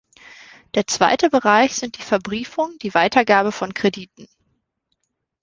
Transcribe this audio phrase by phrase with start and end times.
[0.73, 4.27] Der zweite Bereich sind die Verbriefungen, die Weitergabe von Krediten.